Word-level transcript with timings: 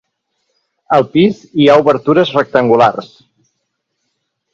Al 0.95 1.03
pis 1.15 1.43
hi 1.63 1.67
ha 1.67 1.75
obertures 1.81 2.31
rectangulars. 2.39 3.13